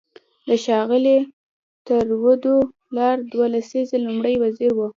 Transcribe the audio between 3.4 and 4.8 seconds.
لسیزې لومړی وزیر و.